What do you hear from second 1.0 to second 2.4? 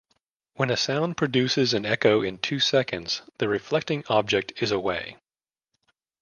produces an echo in